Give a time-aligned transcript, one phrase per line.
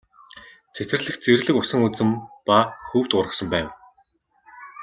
[0.75, 2.09] Цэцэрлэгт зэрлэг усан үзэм
[2.47, 2.57] ба
[2.87, 3.67] хөвд ургасан байв.